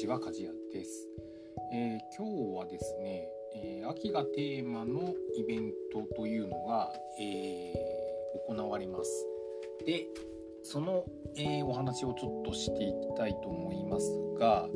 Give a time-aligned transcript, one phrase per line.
[0.00, 1.08] ちは梶谷です、
[1.74, 6.90] えー、今日はですね、えー、秋がテーマのイベントというのが、
[7.20, 9.26] えー、行われます。
[9.84, 10.06] で
[10.62, 11.04] その、
[11.36, 14.68] えお話をちょっとしていきたいと思いますが、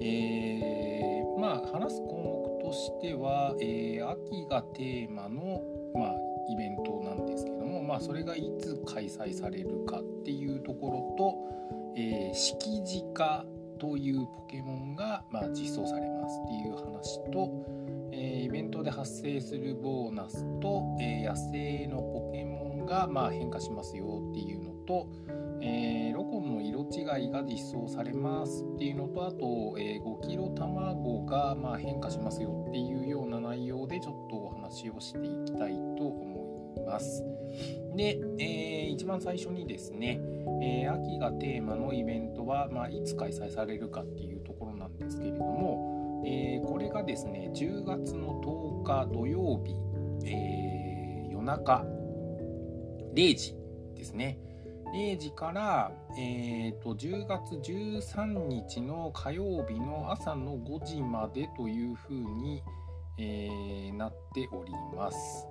[0.00, 5.62] えまあ話す項目としては、え秋がテーマの、
[5.94, 6.14] まあ、
[6.52, 11.54] イベントなんですけども、まあ、それがいつ開催されるかっていうところと、
[11.96, 13.44] えー、敷地化
[13.84, 17.50] というポケモンが、まあ、実装されますっていう話と、
[18.12, 25.06] えー、イベントで発生するボーナスと、えー、野生のポケモンが、まあ、変化しますよっていうのと、
[25.60, 37.22] えー、ロコンの色違いが実装されますっていうのとあと、え、5キロ卵が、まあ、変化しますよっていうような内容でちょっとお話をしていきたいと思います。
[37.94, 40.20] で、えー、一番最初にですね、
[40.62, 49.74] えー、秋がテーマのイベントは、まあ、いつ開催されるかっていうところなんですけれども、えー、これがですね10月の10日土曜日、
[50.26, 51.84] えー、夜中
[53.14, 53.56] 0時
[53.94, 54.38] ですね
[54.94, 62.62] 0時から、えーと、10月13日の火曜日の朝の5時までというふうに、
[63.18, 65.48] え、なっております。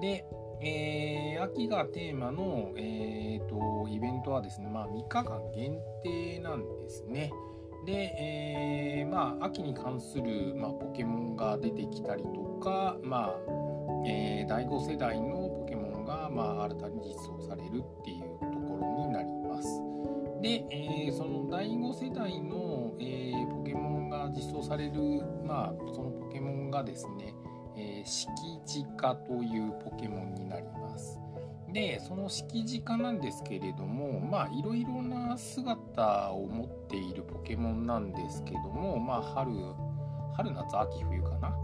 [0.00, 0.24] で、
[0.62, 7.32] えー、秋がテーマの、えーと、イベントはですね、まあ、3日間限定なんですね。
[7.86, 13.34] で、えー、まあ、秋に関する、まあ、ポケモンが出てきたりとか、まあ
[14.06, 19.68] えー、第5世代のポケモンが、まあ、新たに実装されるっていうところになります。
[20.42, 25.00] で、えー、その第5世代の、えー、ポケモンが実装される、
[25.44, 27.34] まあ、そのポケモンがですね、
[27.80, 28.30] えー、敷
[28.66, 31.18] 地化というポケモンになります。
[31.72, 39.52] でその敷地化なんですけれどもまあいろいろな姿を持っているポケモンなんですけどもまあ春
[40.36, 41.56] 春夏秋冬かな？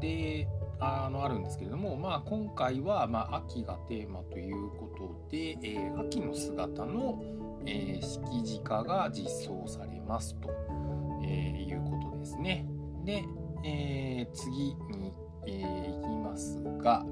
[0.00, 7.22] であのあるんですけれども、まあ、今回は、まあ、秋がテーマということで、えー、秋の姿の、
[7.64, 10.50] えー、敷地化が実装されますと、
[11.24, 12.66] えー、いうことですね。
[13.04, 13.24] で、
[13.64, 15.14] えー、次に
[15.46, 17.04] えー、いきますが、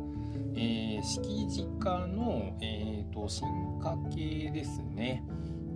[0.56, 3.48] えー、敷地化の、えーと、進
[3.80, 5.24] 化系ですね。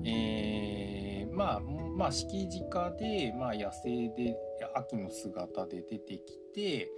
[0.05, 4.37] えー、まあ、まあ、敷地化で、まあ、野生で
[4.75, 6.91] 秋の姿で出てきて、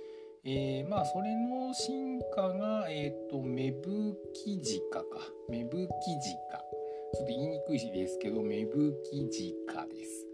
[0.43, 5.07] えー、まあそれの進化が、えーと、芽吹きジカか。
[5.51, 6.59] 芽吹きジカ
[7.13, 10.27] ちょっと言いにくいですけど芽吹きジカです。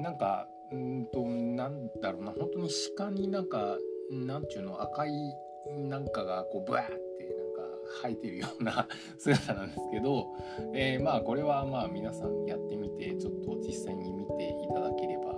[0.00, 2.32] なんかうんとなんだろうな。
[2.32, 3.78] 本当に鹿になんか
[4.10, 5.12] なんちゅうの赤い
[5.76, 7.62] なんかがこうブワーってなんか
[8.02, 8.88] 生えてるような
[9.18, 10.26] 姿なんですけど、
[10.74, 15.32] えー、まあこれはまあ皆さんやってみてちょっと実際に見ていただければ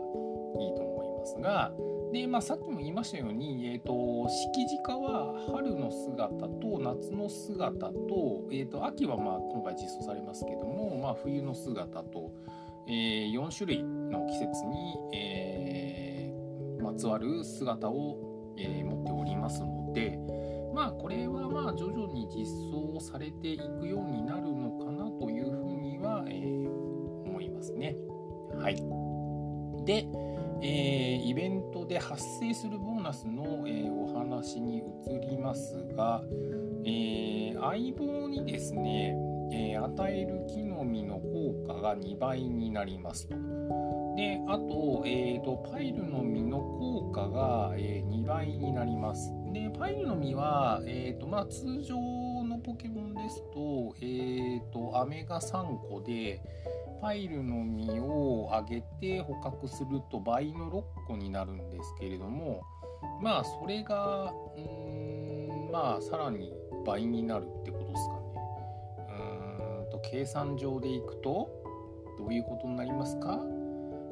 [0.59, 1.73] いいと思いますが
[2.13, 12.33] で、まあ、さっきも言いましたように、えーと、敷地化は春の姿と夏の姿と,、えーと、秋はまあ今回実装されますけども、まあ、冬の姿と、
[12.89, 18.30] えー、4種類の季節に、えー、まつわる姿を
[18.61, 20.19] えー、持っておりますので
[20.73, 27.97] まあこれはまあ徐々に実装されていくようになるのかなというふうには、えー、思いますね。
[28.59, 28.77] はい。
[29.85, 30.07] で、
[30.63, 36.23] えー、イベントで発生するボーナスの、えー、お話に移りますが、
[36.85, 39.17] えー、相棒にですね、
[39.53, 44.00] え与える木の実の効果が2倍になりますと。
[44.17, 49.33] であと,、えーと、パイルの実の効果が、えー、2倍になります。
[49.53, 56.41] でパイルの実は、えーとまあ、通常のポケモンですと,、えーと、飴が3個で
[57.01, 62.63] パイルの実を上げて捕獲すると倍の6個になるんですけれども
[63.23, 66.53] まあそれがうんまあさらに
[66.85, 68.21] 倍になるってことですかね。
[69.85, 71.51] うんと計算上でいくと
[72.19, 73.41] どういうことになりますか？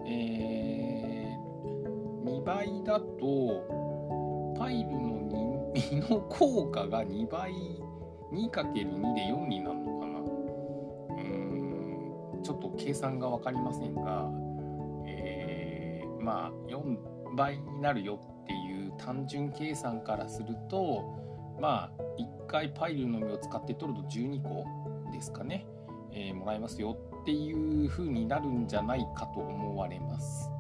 [0.08, 5.19] えー、2倍だとパイルの
[5.75, 7.52] 実の効果が2倍
[8.32, 10.19] 2×2 で4になるのかな。
[10.19, 14.31] うんちょっと計算が分かりませんが、
[15.06, 21.04] えー、まあ4倍になるよっていう単純計算からすると
[21.61, 24.64] まあ1回パイルの実を使って取ると12個
[25.12, 25.66] ですかね、
[26.12, 30.50] えー、もらえますよっていう風になるんじゃないかと思われます。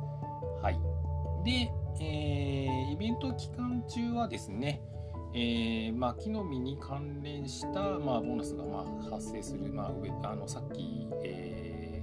[0.60, 0.78] はい。
[1.42, 4.82] で、えー、イベント期間中はですね、
[5.32, 12.02] えー、まあ、木の実に関連した、まあ、ボーナスがまあ発生する、まあ、上あのさっき、え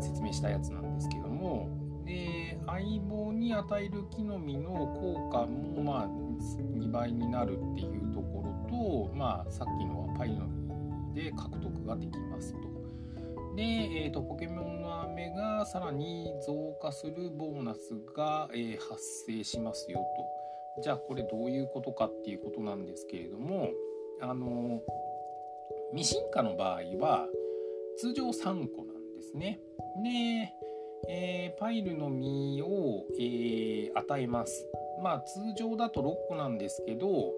[0.00, 1.68] ー、説明したやつなんですけども、
[2.04, 10.48] で相棒に与える木の実の効果もまあ2倍になるっていうところと、まあ、さっきのはパイの
[11.14, 12.73] 実で獲得ができますと。
[13.56, 19.98] で、えーと、ポケモンの飴がさらに増加するボーナスが、えー、発生しますよ
[20.76, 20.82] と。
[20.82, 23.70] じゃあこれどういうことかっていうことなんですけれども
[24.20, 24.82] あの
[25.92, 27.28] 未進化の場合は
[27.96, 29.60] 通常3個なんですね。
[30.02, 30.52] で、
[31.08, 34.66] えー、パイルの実を、えー、与えます。
[35.00, 37.32] まあ通常だと6個なんですけど、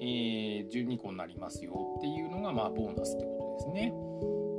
[0.00, 3.92] え、12個になりますよっていうのがまあボーナスってことですね。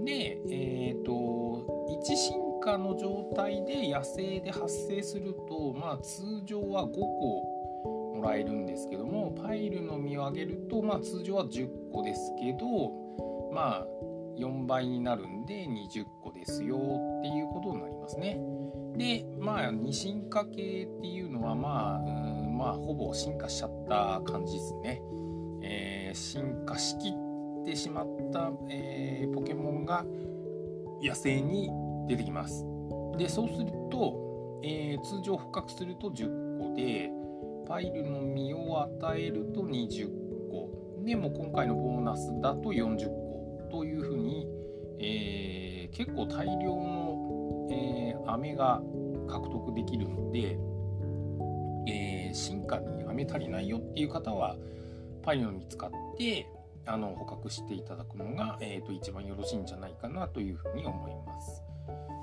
[0.03, 1.65] で、えーと、
[2.03, 7.53] 1進化の状態で野生で発生すると、まあ、通常は5個
[8.15, 12.67] もらえるんですけどもパイルの実をあげると、まあ、通常は10個ですけど
[13.53, 13.87] まあ
[14.37, 18.39] 4倍になるんで20個ですよっていうことになりますね。
[18.95, 25.01] でまあ二進化系っていうのはまあうんまあほぼ進化しちゃった感じですね。
[25.61, 27.11] えー、進化しきっ
[27.63, 30.05] てしまった、えー、ポケモンが
[31.01, 31.69] 野生に
[32.07, 32.65] 出てきます。
[33.17, 37.11] でそうすると、えー、通常捕獲すると10個で
[37.67, 40.07] パイルの実を与えると20
[40.49, 40.69] 個
[41.05, 44.47] でも今回のボーナスだと40個というふうに、
[44.99, 48.81] えー、結構大量の、えー、飴が
[49.27, 50.57] 獲得できるので、
[51.87, 54.55] えー、進化に飴足りないよっていう方は
[55.21, 56.47] パイルの実使って
[56.85, 61.63] あの捕獲していただくのが、えーと、一番よろしいんじゃないかなというふうに思います。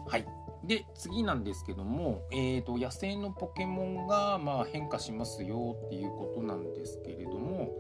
[0.07, 0.27] はい、
[0.65, 7.71] で次なんですけども、えーと、野生のポケモンが、まあ、変化しますよっていうことなんですけれども、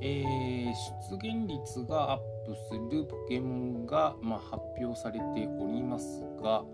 [0.00, 0.72] えー、
[1.10, 6.64] 出現率がアップするポケモンが、まあ、発表されておりますが、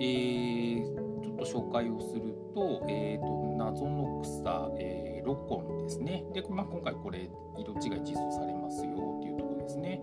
[0.00, 7.28] えー、ちょっと紹介をすると,、えーと、謎の草、えー、ロコンですねで、まあ、今回これ
[7.58, 10.00] 色違い実装されますよっていうところですね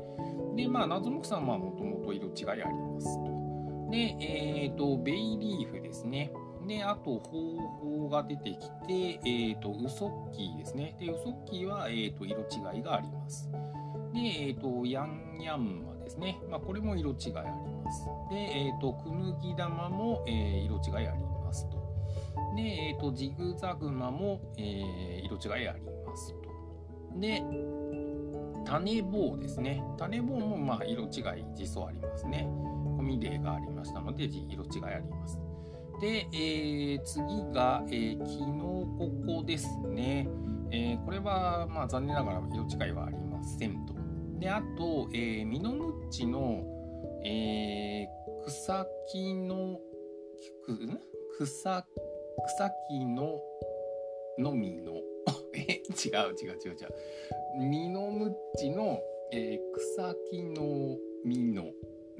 [0.55, 6.31] でまあ謎の草はもともと色違いありますとでえっ、ー、とベイリーフですね
[6.67, 10.95] で、あと、方法が出てきて、え、ー、と、ウソッキーですね。
[10.99, 13.49] で、ウソッキーは、え、ー、と、色違いがあります。
[14.13, 16.39] で、え、ー、と、ヤンヤンマですね。
[16.49, 17.49] まあ、これも色違いあり
[17.83, 18.05] ます。
[18.29, 20.31] で、えっ、と、クヌギ玉も、え
[20.65, 21.77] 色違いありますと。
[22.55, 27.19] で、えっ、と、ジグザグマも、え色違いありますと。
[27.19, 27.43] で、
[28.65, 29.83] 種棒ですね。
[29.97, 32.47] 種棒も、まあ、色違い実装ありますね。
[32.95, 35.39] コミ例がありましたので、色違いあります。
[35.99, 37.23] で、えー、次
[37.53, 40.27] が、えー、キノココですね。
[40.71, 44.02] えー、これは、まあ、残念ながら色違いはありませんと。
[44.43, 46.65] で、あと、えー、ミノムッチの、
[47.23, 49.79] えー、草木の、
[51.37, 51.87] 草、
[52.45, 53.39] 草木の、
[54.37, 54.95] のみの、
[55.55, 57.69] え、違う違う違う違う。
[57.69, 58.99] ミノムッチの、
[59.31, 59.59] えー、
[59.95, 61.71] 草木の実の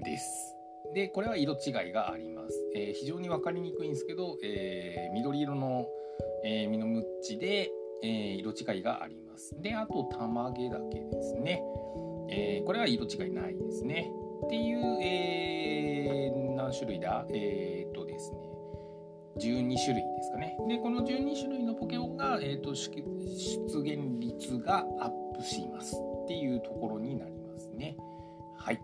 [0.02, 0.56] です。
[0.94, 2.58] で、これは色違いがあります。
[2.74, 5.90] えー、非常に分かりにくいんですけど、えー、緑色の、
[6.46, 7.70] えー、ミノムッチで、
[8.02, 9.62] えー、色違いがあります。
[9.62, 11.62] で、あと、玉毛だけですね。
[12.36, 14.12] えー、これは色違いないですね。
[14.46, 17.26] っていう、えー、何種類だ？
[17.30, 18.38] えー、っとですね。
[19.38, 20.58] 12種類ですかね。
[20.68, 22.92] で、この12種類のポケモンが、えーと、出
[23.80, 27.98] 現率がアップしますっていうところになりますね。
[28.58, 28.80] はい。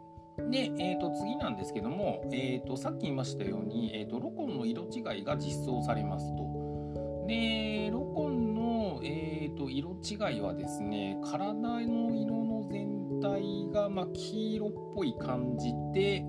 [0.50, 7.26] で、えー、と次なんですけども、えー、とさっき言いましたように、えー、とロコンの色違いが実装されますと。
[7.28, 16.24] で、ロコンの、えー、と色違いはですね、体の色の全体が、ま、黄色っぽい感じで、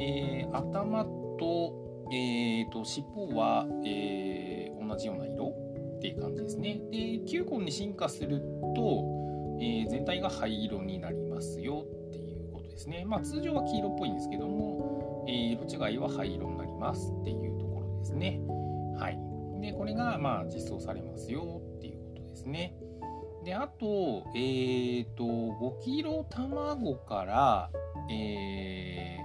[0.00, 1.04] えー、頭
[1.38, 5.54] と,、えー、と尻尾は、えー、同じような色
[5.96, 6.80] っていう感じですね。
[6.90, 8.40] で、9コンに進化する
[8.74, 9.04] と、
[9.60, 13.04] えー、全体が灰色になりますよっていうことですね。
[13.04, 18.40] まあ、通常は黄色っぽいんですけども、え、色違いは灰色になりますっていうところですね。
[18.96, 19.18] はい。
[19.60, 22.77] で、これがまあ実装されますよっていうことですね。
[23.44, 27.70] で、あと、えっ、ー、と、5キロ卵から、
[28.10, 29.20] え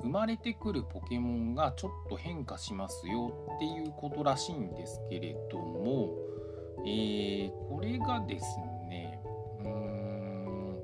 [0.00, 6.10] ー、生まれてくるポケモンがちょっと変化しますよっていうことらしいんですけれども、
[6.86, 8.46] えー、これがです
[8.88, 9.20] ね、
[9.64, 10.78] うん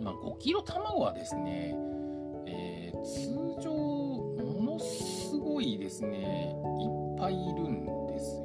[0.00, 1.74] まあ、5キロ卵はですね、
[2.46, 8.43] えー、通常ものすごいですねいっぱいいるんですよ。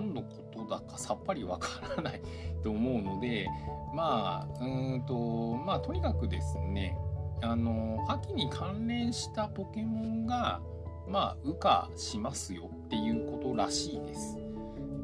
[0.00, 2.22] 何のことだかさっぱりわからない
[2.62, 3.46] と思うので
[3.94, 4.66] まあう
[4.96, 6.96] んとまあとにかくですね
[7.42, 10.60] あの秋に関連したポケモンが
[11.08, 14.36] まあ羽化しますよっていうことらしいです。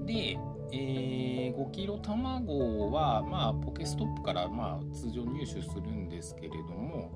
[0.06, 0.38] で、
[0.72, 7.10] えー、5キロ卵は、まあ、ポケストップから、まあ、通常入手するんですけれども、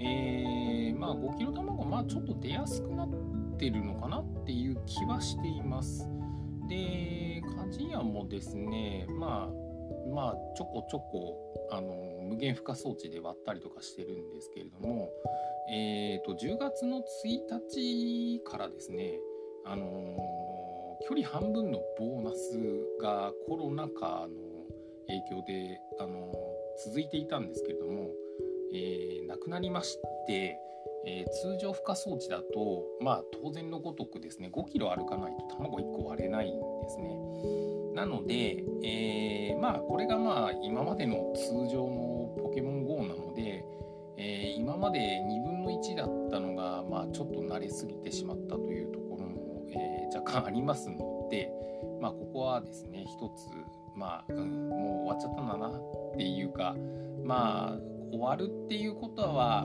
[0.00, 3.08] えー、まあ、5キロ卵、まあ、ちょっと出やすくなっ
[3.56, 6.10] てるのかなっていう気はしています。
[6.68, 9.66] で、鍛冶屋もですね、まあ、
[10.14, 15.10] まあ、ちょこちょこあの無限負荷装置で割ったりとかしてるんですけれども、
[15.70, 17.02] えーと、10月の1
[17.50, 19.18] 日からですね、
[19.64, 20.16] あの、
[21.08, 22.58] 距離半分のボーナス
[23.00, 24.56] がコロナ禍の
[25.08, 26.32] 影響で、あの、
[26.84, 28.10] 続いていたんですけれども、
[28.72, 30.58] えー、なくなりまして、
[31.06, 37.18] えー、通常負荷装置だと、まあ、当然のごとくですね5キロ歩かないと卵1個割れないんですね。
[37.94, 43.64] なので、えー、まあこれがまあ今までの通常のポケモン GO なので、
[44.18, 51.50] えー、今まで2分の1だったのが、まあ、ちょっと慣れすぎてしまったというところも、え、若干ありますので、
[52.00, 53.48] まあ、ここはですね一つ、
[53.94, 56.76] まあ、うん、もう終わっちゃったんだなっていうか
[57.24, 57.78] まあ
[58.10, 59.64] 終わるっていうことは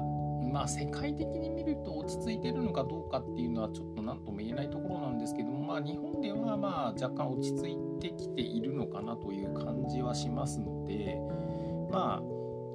[0.51, 11.17] まあ世界的に見ると落ち着いてるのかどうかっていうのはちょっと何とも言えないところなんですけどもまあ日本ではまあ若干落ち着いてきているのかなという感じはしますので
[11.91, 12.21] ま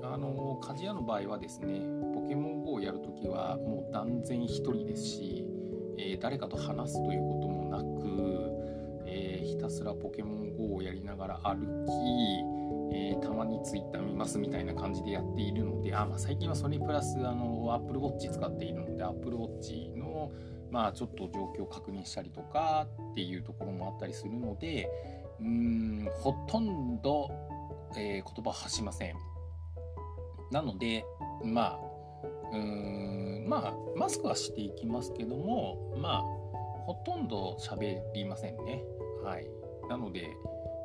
[0.03, 1.81] ああの鍛冶屋の場合はですね
[2.15, 5.45] ポケモン GO をやるときはもう断然1人ですし、
[5.99, 8.46] えー、誰かと話すということもなく、
[9.67, 20.31] たすらポケモン GO をやりながら歩き、えー、たまに Twitter 見ますみたいな感じでやっているのであ、まあ、最近はそれプラスあの Apple Watch 使っているので Apple Watch の
[20.71, 24.89] まあちょっと状況を確認したりとかっていうところもあったりするので
[25.41, 27.31] うーんほとんど、
[27.97, 29.15] えー、言葉発しません。
[30.53, 31.05] なので
[31.45, 31.81] まあ
[32.53, 36.23] うーんまあマスクはしていきますけどもまあ
[36.87, 38.85] ほとんど喋りませんね
[39.27, 39.47] はい
[39.89, 40.31] なので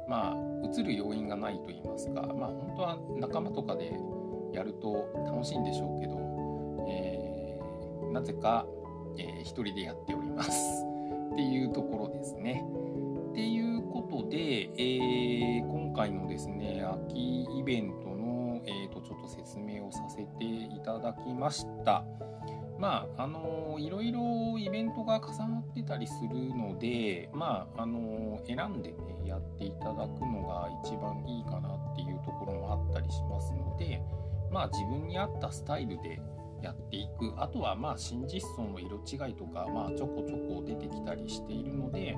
[0.07, 0.35] まあ
[0.67, 3.93] 映る要因がないと言いますかまあ本当は仲間とかで
[4.51, 6.17] やると楽しいんでしょうけど、
[6.89, 8.65] えー、なぜか、
[9.17, 10.85] えー、人でやっております
[11.33, 12.65] っていうところですね。
[13.29, 18.31] っていうことで、えー、今回のですね秋イベントの
[18.65, 22.03] えーと、ちょっと説明をさせていただきました。
[22.81, 34.01] まああのいろいろイベントが重なってたりするので、まああの選んでねやっていただくのが一番いいかなっていうところもあったりしますので、
[34.51, 36.19] まあ自分に合ったスタイルで
[36.63, 37.31] やっていく。
[37.37, 42.17] あとはまあ新実装の色違いとか、まあ、ちょこちょこ出てきたりしているので、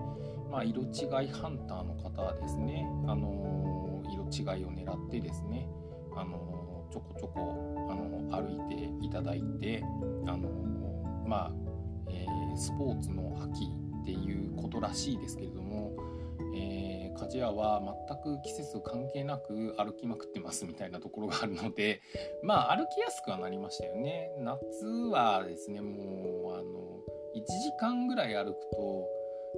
[0.50, 5.68] まあ、色違いハンターの方はですね、あの色違いを狙ってですね
[6.16, 9.84] あのちょこちょこあの歩いていただいて
[10.26, 10.50] あの
[11.26, 11.52] まあ、
[12.10, 13.66] えー、スポーツの秋
[14.02, 15.94] っていうことらしいですけれども、
[16.56, 22.02] えー、鍛冶屋は全く季節関係なく歩きまくってます みたいなところがあるので
[22.44, 24.32] まあ歩きやすくはなりましたよね。
[24.40, 27.02] 夏はですねもうあの
[27.36, 28.78] 1時間ぐらい歩くと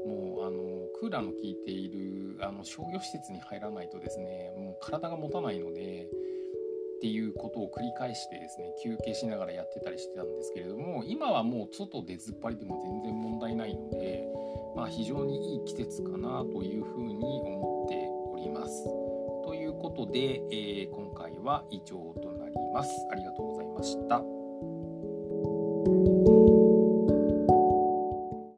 [0.05, 6.07] もうあのクーラーの効いているあの商業施設に入らないとですねもう体が持たないので
[7.05, 14.27] っていうことを繰り返してですね休憩しながらやってたりしてたんですけれども今はもう外出ずっぱりでも全然問題ないので、
[14.75, 18.85] まあ、非常にいい季節かなというふうに思っております。
[19.45, 22.89] ということで、えー、今回は以上となります。
[23.11, 24.23] ありがとうございました。